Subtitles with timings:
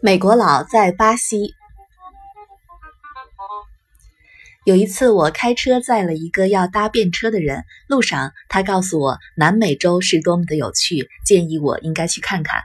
[0.00, 1.54] 美国佬在巴西。
[4.64, 12.62] 有一次，我开车载了一个要搭便车的人，路上他告诉我南美洲是多么的有趣，建议我应该去看看。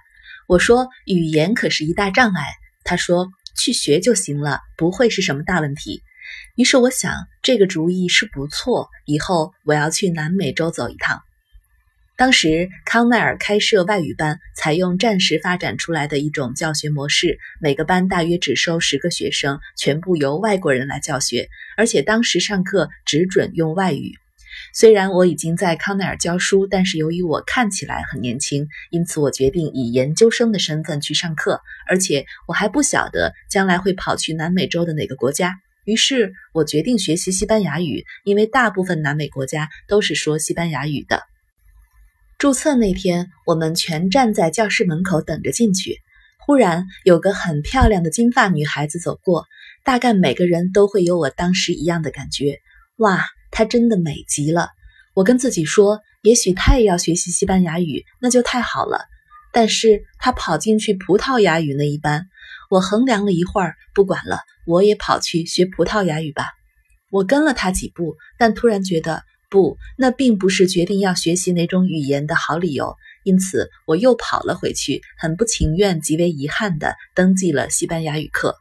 [0.47, 6.03] 我说语言可是一大障碍，他说去学就行了，不会是什么大问题。
[6.55, 11.23] 于是我想这个主意是不错，以后我要去南美洲走一趟。
[12.15, 24.11] 当时康奈尔开设外语班，采用暂时发展出来的一种教学模式，每个班大约只收十个学生，全部由外国人来教学，而且当时上课只准用外语。
[24.75, 35.55] 虽然我已经在康奈尔教书，但是由于我看起来很年轻，因此我决定以研究生的身份去上课，而且我还不晓得将来会跑去南美洲的哪个国家。
[35.83, 41.23] 于是我决定学习西班牙语，因为大部分南美国家都是说西班牙语的。
[42.37, 45.99] 注册那天，我们全站在教室门口等着进去。
[46.45, 49.45] 忽然，有个很漂亮的金发女孩子走过，
[49.85, 52.59] 大概每个人都会有我当时一样的感觉。
[52.97, 54.67] 哇，她真的美极了！
[55.13, 59.05] 我跟自己说，也许她也要学习西班牙语，那就太好了。
[59.53, 62.25] 但是她跑进去葡萄牙语那一班，
[62.69, 66.49] 我衡量了一会儿，不管了，我也跑去学葡萄牙语吧。
[67.09, 69.23] 我跟了她几步，但突然觉得。
[69.53, 72.95] 不，那并不是决定要学习哪种语言的好理由。
[73.23, 78.55] 因此，我又跑了回去，很不情愿、极为遗憾地登记了西班牙语课。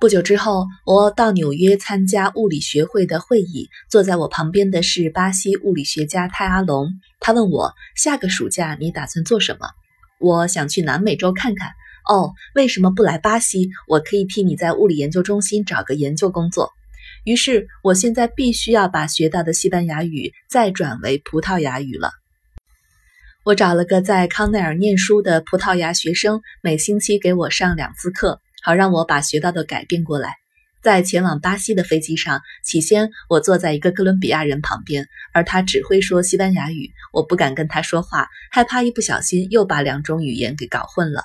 [0.00, 6.88] 不久之后，我到纽约参加物理学会的会议，坐在我旁边的是巴西物理学家泰阿隆。
[7.20, 9.68] 他问我：“下个暑假你打算做什么？”
[10.18, 11.68] 我想去南美洲看看。
[12.08, 13.68] 哦，为什么不来巴西？
[13.86, 16.72] 我可以替你在物理研究中心找个研究工作。
[17.24, 22.10] 于是，我现在必须要把学到的西班牙语再转为葡萄牙语了。
[23.44, 30.34] 我找了个在康奈尔念书的葡萄牙学生，每星期给我上两次课，好让我把学到的改变过来。
[30.82, 41.24] 在前往巴西的飞机上，起先我坐在一个哥伦比亚人旁边，而他只会说西班牙语，我不敢跟他说话，害怕一不小心又把两种语言给搞混了。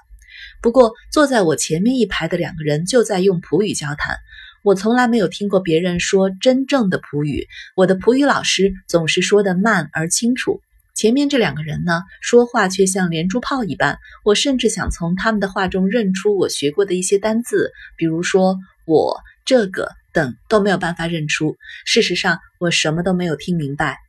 [0.62, 4.18] 不过，坐在我前面一排的两个人就在用葡语交谈。
[4.66, 10.60] 我从来没有听过别人说真正的葡语，我的葡语老师总是说的慢而清楚。
[10.96, 21.58] 前面这两个人呢，说话却像连珠炮一般，我甚至想从他们的话中认出我学过的一些单字，比如说“我”“这个”等都没有办法认出。
[21.86, 24.00] 事实上，我什么都没有听明白。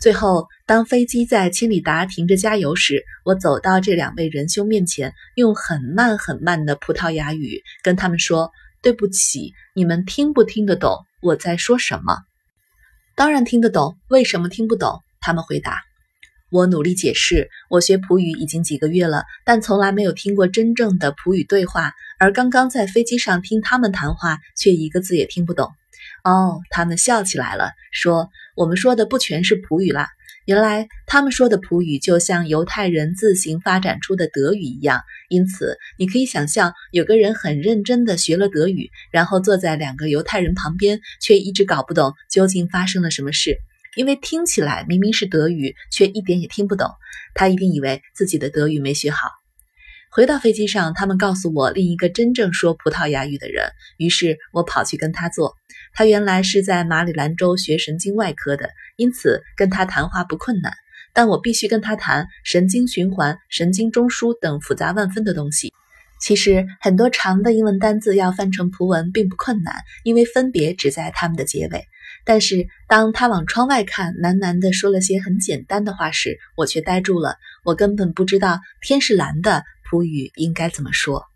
[0.00, 8.50] 最后，当飞机在千里达停着加油时，我走到这两位仁兄面前，用很慢很慢的葡萄牙语跟他们说。
[8.84, 12.18] 对不起，你们听不听得懂我在说什么？
[13.16, 15.00] 当然听得懂，为什么听不懂？
[15.22, 15.80] 他们回答。
[16.50, 25.72] 我努力解释，我学普语已经几个月了，但从来没有听过真正的普语对话，而刚刚在飞机上听他们谈话，却一个字也听不懂。
[26.22, 30.10] 哦，他们笑起来了，说我们说的不全是普语啦。
[30.46, 35.00] 原来他们说的葡语就像犹太人自行发展出的德语一样，
[35.30, 43.56] 因此你可以想象，有个人很认真地学了德语，然后坐在两个犹太人旁边，却一直搞不懂究竟发生了什么事，
[43.96, 46.90] 因为听起来明明是德语，却一点也听不懂。
[47.34, 49.30] 他一定以为自己的德语没学好。
[50.10, 55.56] 回到飞机上，他们告诉我另一个真正说葡萄牙语的人，于是我跑去跟他坐。
[55.94, 60.74] 他原来是在马里兰州学神经外科的，因此跟他谈话不困难。
[61.12, 65.72] 但我必须跟他谈神经循环、神经中枢等复杂万分的东西。
[66.20, 71.84] 其实很多长的英文单字要翻成葡文并不困难，因为分别只在它们的结尾。
[72.24, 77.36] 但是当他往窗外看，喃喃地说了些很简单的话时，我却呆住了。
[77.62, 79.62] 我根本不知道天是蓝的。
[79.86, 81.26] 葡语应该怎么说？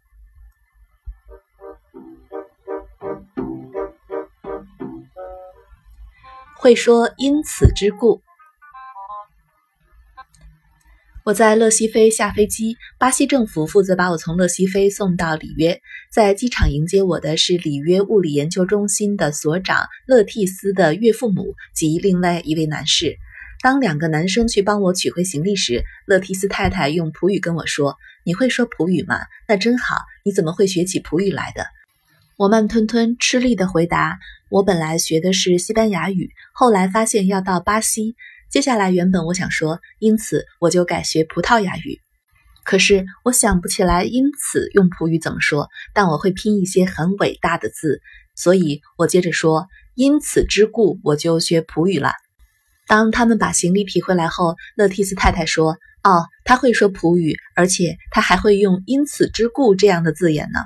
[6.61, 8.21] 会说因此之故。
[11.25, 15.81] 我在勒西菲下飞机，巴西政府负责把我从勒西菲送到里约。
[16.11, 23.17] 在机场迎接我的是里约物理研究中心的所长勒蒂斯的岳父母及另外一位男士。
[23.61, 29.21] 当两个男生去帮我取回行李时，勒蒂斯太太用葡语跟我说：“你会说葡语吗？
[29.47, 29.99] 那真好。
[30.25, 31.67] 你怎么会学起葡语来的？”
[32.37, 34.19] 我慢吞吞吃力地回答
[34.51, 38.17] ：“我本来学的是西班牙语，后来发现要到巴西。
[38.51, 42.01] 接下来原本我想说，因此我就改学葡萄牙语。
[42.65, 48.01] 可是我想不起来因此用葡语怎么说，但我会拼一些很伟大的字，
[48.35, 52.13] 所以我接着说：因此之故，我就学葡语了。”
[52.89, 60.61] 当他们把行李提回来后，乐蒂斯太太说：“哦，他会说葡语，而且他还会用‘因此之故’这样的字眼呢。”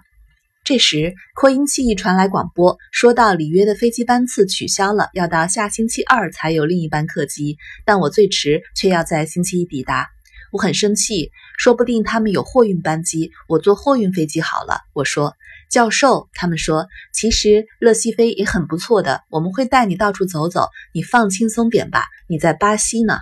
[0.65, 10.09] 这时，扩音器一传来广播，说到里约的飞机班次取消了，要到下星期二才有另一班客机，但我最迟却要在星期一抵达。
[10.53, 14.83] 我很生气，说不定他们有货运班机，我坐货运飞机好了。
[14.93, 15.35] 我说。
[15.69, 22.05] 教授，他们说，其实乐西飞也很不错的，我们会带你到处走走，你放轻松点吧。
[22.29, 23.21] 你在巴西呢。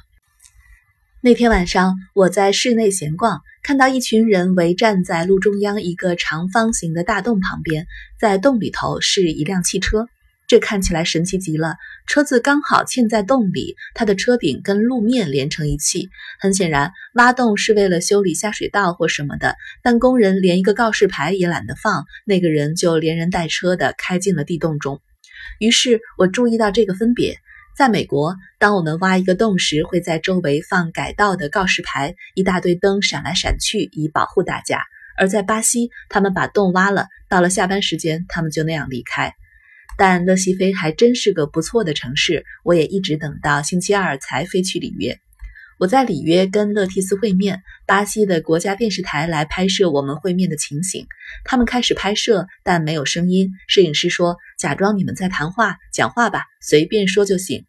[1.23, 7.87] 那天晚上，我在室内闲逛，看到一群人围站在路中央一个长方形的大洞旁边，
[8.19, 10.09] 在洞里头是一辆汽车。
[10.47, 11.77] 这看起来神奇极了，
[12.07, 16.09] 车子刚好嵌在洞里，它的车顶跟路面连成一气。
[16.41, 19.57] 很显然，挖洞是为了修理下水道或什么的。
[19.83, 25.03] 但工人连一个告示牌也懒得放，那个人就连人带车的开进了地洞中。
[25.59, 27.37] 于是我注意到这个分别：
[27.77, 34.79] 在美国，当我们挖一个洞时，会在周围放改道的告示牌，一大堆灯闪来闪去，以保护大家；
[35.17, 39.33] 而在巴西，他们把洞挖了，到了下班时间，他们就那样离开。
[39.97, 45.19] 但乐西飞还真是个不错的城市，我也一直等到星期二才飞去里约。
[45.81, 51.07] 我在里约跟勒蒂斯会面，巴西的国家电视台来拍摄我们会面的情形。
[51.43, 53.53] 他们开始拍摄，但没有声音。
[53.67, 57.65] 摄影师说：“假装你们在谈话，讲话吧，随便说就行。”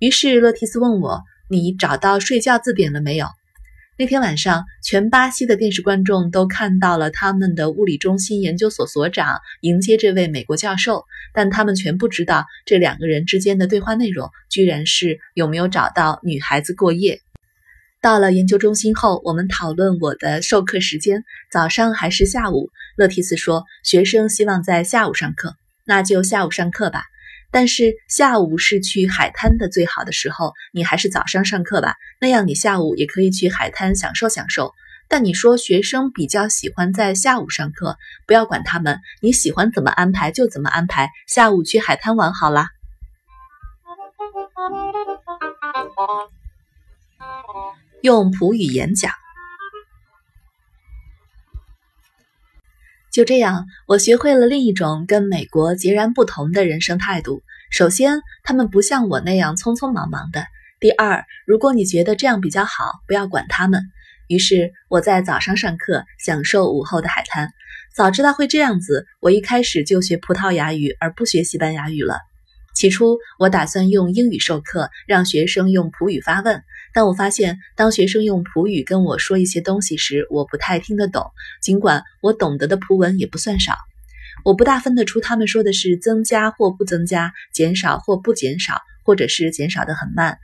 [0.00, 3.26] 于是勒蒂斯问我：“你找到睡觉字典了没有？”
[3.98, 17.22] 那天晚上，全巴西的电视观众都看到了他们的物理中心研究所所长迎接这位美国教授，但他们全不知道这两个人之间的对话内容居然是有没有找到女孩子过夜。
[18.06, 22.70] 到了研究中心后，我们讨论我的授课时间，早上还是下午？
[22.96, 27.02] 乐提斯说，学生希望在下午上课，那就下午上课吧。
[27.50, 34.72] 但是下午是去海滩的最好的时候，你还是早上上课吧，那样你下午也可以去海滩享受享受。
[35.08, 42.68] 但你说学生比较喜欢在下午上课，不要管他们，你喜欢怎么安排就怎么安排，下午去海滩玩好啦。
[48.06, 49.10] 用普语演讲。
[53.12, 57.42] 就这样，我学会了另一种跟美国截然不同的人生态度。
[57.72, 60.46] 首先，他们不像我那样匆匆忙忙的。
[60.78, 63.82] 第二，如果你觉得这样比较好，不要管他们。
[64.28, 67.50] 于是我在早上上课，享受午后的海滩。
[67.92, 72.20] 早知道会这样子，我一开始就学葡萄牙语，而不学西班牙语了。
[72.72, 76.62] 起初，我打算用英语授课，让学生用葡语发问。
[76.96, 83.74] 但我发现，当学生用普语跟我说一些东西时，我不太听得懂，尽管我懂得的葡文也不算少。
[84.46, 90.38] 我不大分得出他们说的是增加或不增加，减少或不减少，或者是减少的很慢。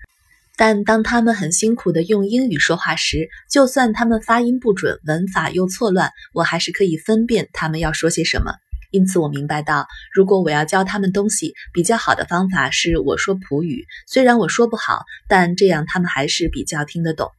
[0.54, 8.52] 但当他们很辛苦地用英语说话时，就算他们发音不准，文法又错乱，我还是可以分辨他们要说些什么。
[8.92, 13.86] 因此，我明白到，如果我要教他们东西，比较好的方法是我说普语。
[14.06, 17.30] 虽然我说不好，但这样他们还是比较听得懂。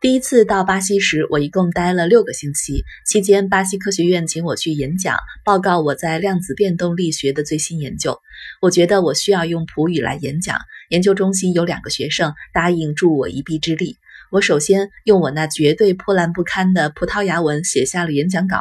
[0.00, 8.18] 第一次到巴西时，我一共待了六个星期，期间巴西科学院请我去演讲，报告我在量子变动力学的最新研究。
[8.62, 10.58] 我觉得我需要用普语来演讲。
[10.88, 13.98] 研究中心有两个学生答应助我一臂之力。
[14.32, 18.60] 我首先用我那绝对破烂不堪的葡萄牙文写下了演讲稿。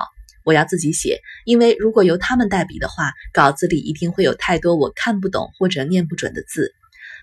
[0.50, 6.74] 我要自己写，因为如果由他们代笔的话，稿子里一定会有太多我看不懂或者念不准的字。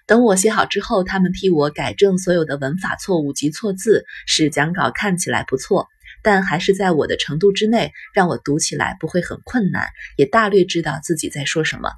[0.07, 5.89] 等我写好之后，他们替我改正所有的文法错误及错字，使讲稿看起来不错，
[6.23, 11.91] 但还是在我的程度之内，让我读起来不会很困难，也大略知道自己在说什么。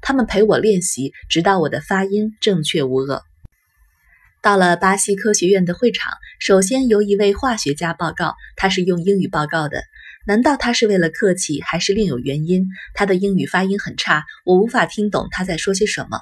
[0.00, 3.22] 他们陪我练习，直到我的发音正确无讹。
[4.42, 9.84] 到了巴西科学院的会场，首先由一位化学家报告，他是用英语报告的。
[10.26, 12.68] 难道他是为了客气，还是另有原因？
[12.94, 16.20] 他的英语发音很差，我无法听懂他在说些什么。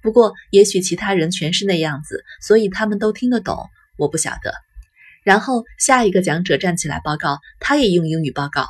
[0.00, 3.68] 不过，也许其他人全是那样子，所以他们都听得懂。
[3.98, 4.54] 我不晓得。
[5.22, 8.66] 然后下一个讲者站起来报告，他也用英语报告。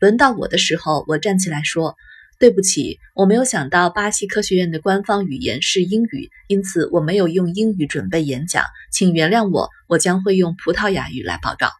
[0.00, 1.94] 轮到我的时候，我站起来说
[2.38, 9.70] ：“对不起，我没有想到巴西科学院的官方语言是英语，因此我没有用英语准备演讲，请原谅我。
[9.88, 11.70] 我将会用葡萄牙语来报告。”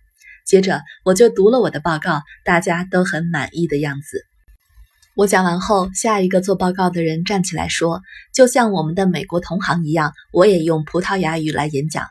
[0.47, 4.25] 接着我就读了我的报告，大家都很满意的样子。
[5.17, 8.01] 我讲完后，下一个做报告的人站起来说
[8.33, 12.07] ：“就像我们的美国同行一样，我也用葡萄牙语来演讲。”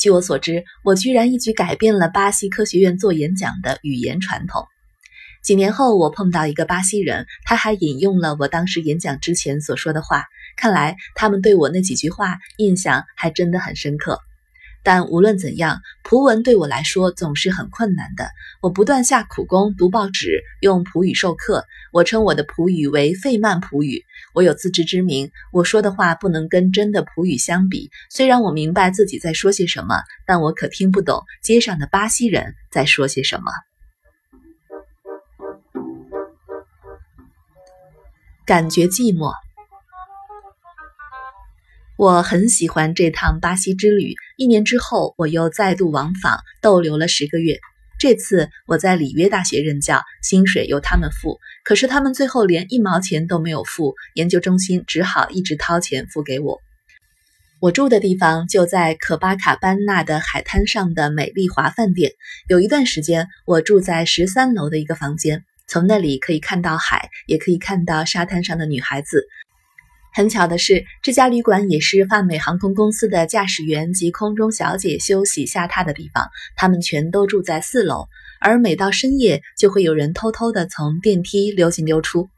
[0.00, 4.66] 据我所知，我居然一举改变了巴西科学院做演讲的语言传统。
[5.42, 10.24] 几年后，我碰到一个巴西人，他还引用了我当时演讲之前所说的话。
[10.56, 14.18] 看来他们对我那几句话印象还真的很深刻。
[14.86, 18.28] 但无论怎样，葡文对我来说总是很困难的。
[18.62, 21.64] 我不断下苦功读报纸，用葡语授课。
[21.92, 24.04] 我称我的葡语为费曼葡语。
[24.32, 27.90] 我有自知之明，我说的话不能跟真的葡语相比。
[28.10, 33.50] 虽然我明白自己在说些什么，但我可听不懂街上的巴西人在说些什么。
[38.44, 39.32] 感觉寂寞。
[41.96, 44.14] 我很喜欢这趟巴西之旅。
[44.36, 47.58] 一年之后，我又再度往访，逗留了十个月。
[47.98, 51.38] 这次我在里约大学任教，薪水由他们付。
[51.64, 56.60] 可是他们最后连一毛钱都没有付，研究中心只好一直掏钱付给我。
[57.60, 62.12] 我住的地方就在可巴卡班纳的海滩上的美丽华饭店。
[62.50, 69.26] 有一段时间，我住在十三楼的一个房间，从那里可以看到海，也可以看到沙滩上的女孩子。
[70.16, 76.30] 很巧的是，这家旅馆也是泛美航空公司的驾驶员及空中小姐休息下榻的地方。
[76.56, 78.06] 他们全都住在四楼，
[78.40, 82.30] 而每到深夜，就会有人偷偷的从电梯溜进溜出。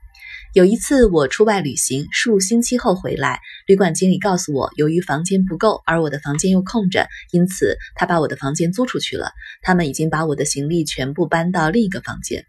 [0.54, 9.30] 有一次，我出外旅行，数星期后回来，旅馆经理告诉我，由于房间不够，而我的房间又空着，因此他把我的房间租出去了。
[9.62, 12.44] 他们已经把我的行李全部搬到另一个房间。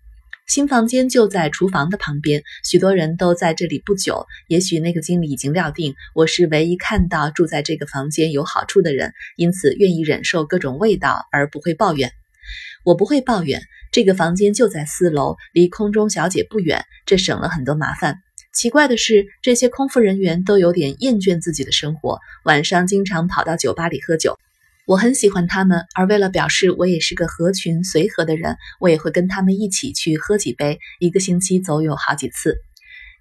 [0.50, 4.26] 新房间就在厨房的旁边，许多人都在这里不久。
[4.48, 12.12] 也许那个经理已经料定我是唯一看到住在这个房间有好处的人，因此愿意忍受各种味道而不会抱怨。
[12.84, 18.16] 我不会抱怨，这个房间就在四楼，离空中小姐不远，这省了很多麻烦。
[18.52, 24.36] 奇怪的是，这些空服人员都有点厌倦自己的生活，晚上经常跑到酒吧里喝酒。
[24.90, 32.58] 我很喜欢他们，而为了表示我也是个合群随和的人，我也会跟他们一起去喝几杯，一个星期走有好几次。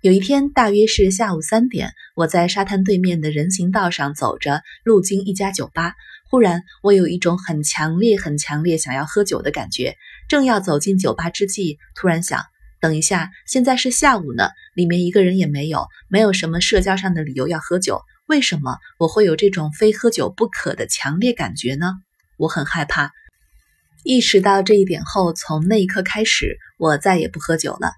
[0.00, 5.92] 有一天，大约是下午三点，我在沙滩对面的人行道上走着，路经一家酒吧，
[6.30, 9.94] 忽然我有一种很强烈、很强烈想要喝酒的感觉。
[10.26, 12.42] 正要走进酒吧之际，突然想，
[12.80, 18.00] 等一下，现在是下午呢，里面一个人也没有，没有什么社交上的理由要喝酒。
[18.28, 21.94] 为什么我会有这种非喝酒不可的强烈感觉呢？
[22.36, 23.12] 我很害怕。
[24.04, 27.92] 意识到这一点后，从那一刻开始，我再也不喝酒了。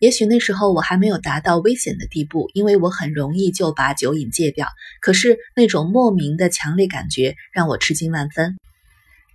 [0.00, 4.66] 也许那时候我还没有达到危险的地步，因为我很容易就把酒瘾戒掉。
[5.00, 8.56] 可是那种莫名的强烈感觉让我吃惊万分。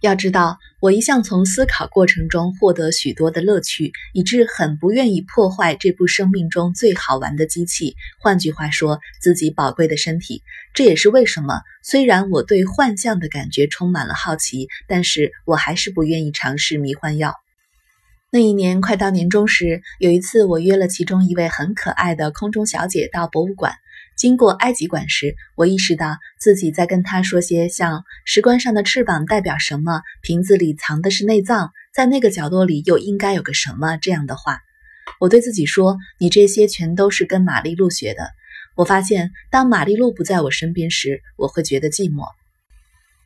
[0.01, 7.96] 要知道，我一向从思考过程中获得许多的乐趣，以致很不愿意破坏这部生命中最好玩的机器。
[8.20, 10.41] 换句话说，自己宝贵的身体。
[10.74, 17.36] 这也是为什么，虽然我对幻象的感觉充满了好奇，但是我还是不愿意尝试迷幻药。
[18.31, 23.75] 那一年快到年终时，有一次我约了其中一位很可爱的空中小姐到博物馆。
[24.21, 30.03] 经过埃及馆时，我意识到自己在跟他说些像“石棺上的翅膀代表什么？
[30.21, 34.59] 瓶子里藏的是内脏，在那个角落里又应该有个什么”这样的话。
[35.19, 38.29] 我对自己说：“你这些全都是跟玛丽露学的。”
[38.77, 42.27] 我发现，当玛丽露不在我身边时，我会觉得寂寞。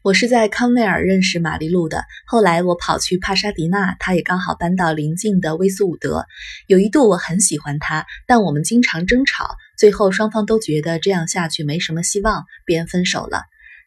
[0.01, 2.05] 我是在康奈尔认识玛丽露的。
[2.25, 6.25] 后来我跑去帕沙迪纳，她也刚好搬到邻近的威斯伍德。
[6.67, 13.43] 有一度我很喜欢她，但我们经常争吵，最后双方都觉得这样下去没什么希望，便分手了。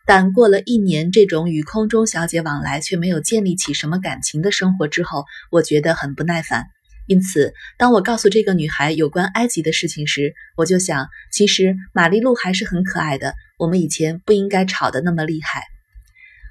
[0.07, 6.65] 但过了一年，这种与空中小姐往来却没有建立起什么感情的生活之后，我觉得很不耐烦。
[7.07, 13.35] 因此，当我告诉这个女孩有关埃及的事情时，我就想，其实玛丽露还是很可爱的。
[13.59, 15.65] 我们以前不应该吵得那么厉害。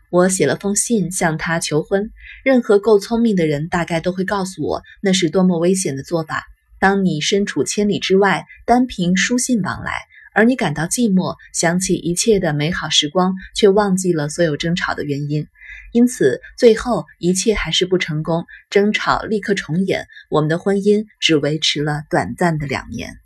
[0.10, 2.10] 我写了封信向她求婚。
[2.44, 6.44] 任何够聪明的人大概都会告诉我，那是多么危险的做法。
[6.80, 9.94] 当你身处千里之外，单凭书信往来，
[10.34, 15.48] 而你感到寂寞，想起一切的美好时光，却忘记了所有争吵的原因。
[15.94, 20.08] 因此，最后一切还是不成功，争吵立刻重演。
[20.30, 23.18] 我们的婚姻只维持了短暂的两年。